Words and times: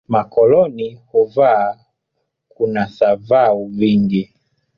Makokoni 0.13 0.99
huva 1.11 1.79
kuna 2.49 2.85
thavau 2.87 3.65
vingi 3.65 4.33